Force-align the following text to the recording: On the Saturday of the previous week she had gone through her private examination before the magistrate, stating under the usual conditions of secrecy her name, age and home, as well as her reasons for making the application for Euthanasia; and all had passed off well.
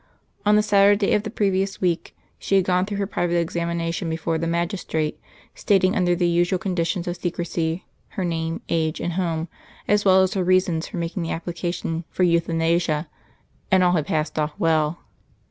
On 0.47 0.55
the 0.55 0.63
Saturday 0.63 1.13
of 1.13 1.21
the 1.21 1.29
previous 1.29 1.79
week 1.79 2.17
she 2.39 2.55
had 2.55 2.65
gone 2.65 2.87
through 2.87 2.97
her 2.97 3.05
private 3.05 3.37
examination 3.37 4.09
before 4.09 4.39
the 4.39 4.47
magistrate, 4.47 5.19
stating 5.53 5.95
under 5.95 6.15
the 6.15 6.27
usual 6.27 6.57
conditions 6.57 7.07
of 7.07 7.17
secrecy 7.17 7.85
her 8.17 8.25
name, 8.25 8.61
age 8.67 8.99
and 8.99 9.13
home, 9.13 9.47
as 9.87 10.03
well 10.03 10.23
as 10.23 10.33
her 10.33 10.43
reasons 10.43 10.87
for 10.87 10.97
making 10.97 11.21
the 11.21 11.29
application 11.29 12.03
for 12.09 12.23
Euthanasia; 12.23 13.09
and 13.69 13.83
all 13.83 13.91
had 13.93 14.07
passed 14.07 14.39
off 14.39 14.53
well. 14.57 14.97